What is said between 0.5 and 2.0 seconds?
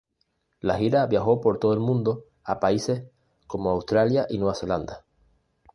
La gira viajó por todo el